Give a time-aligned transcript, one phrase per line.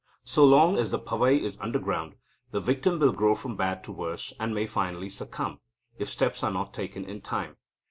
[0.23, 2.15] So long as the pavai is underground,
[2.49, 5.59] the victim will grow from bad to worse, and may finally succumb,
[5.99, 7.57] if steps are not taken in time.